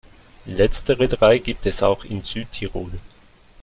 Letztere 0.47 1.07
drei 1.07 1.37
gibt 1.37 1.67
es 1.67 1.83
auch 1.83 2.05
in 2.05 2.23
Südtirol. 2.23 2.91